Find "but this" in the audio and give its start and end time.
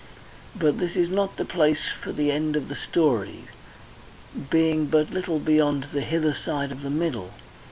0.55-0.95